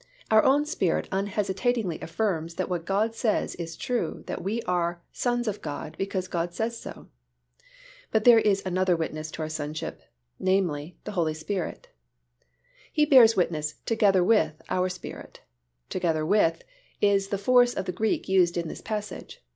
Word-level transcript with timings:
Our 0.31 0.41
own 0.43 0.65
spirit 0.65 1.07
unhesitatingly 1.11 2.01
affirms 2.01 2.55
that 2.55 2.69
what 2.69 2.85
God 2.87 3.13
says 3.13 3.53
is 3.57 3.77
true 3.77 4.23
that 4.25 4.41
we 4.43 4.63
are 4.63 5.03
sons 5.11 5.47
of 5.47 5.61
God 5.61 5.95
because 5.95 6.27
God 6.27 6.55
says 6.55 6.75
so. 6.81 7.09
But 8.09 8.23
there 8.23 8.39
is 8.39 8.63
another 8.65 8.95
witness 8.95 9.29
to 9.29 9.43
our 9.43 9.47
sonship, 9.47 10.01
namely, 10.39 10.97
the 11.03 11.11
Holy 11.11 11.35
Spirit. 11.35 11.89
He 12.91 13.05
bears 13.05 13.35
witness 13.35 13.75
together 13.85 14.23
with 14.23 14.59
our 14.69 14.89
spirit. 14.89 15.41
"Together 15.87 16.25
with" 16.25 16.63
is 16.99 17.27
the 17.27 17.37
force 17.37 17.75
of 17.75 17.85
the 17.85 17.91
Greek 17.91 18.27
used 18.27 18.57
in 18.57 18.69
this 18.69 18.81
passage. 18.81 19.43